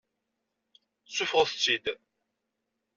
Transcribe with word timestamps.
Seffɣet-tt-id. 1.15 1.85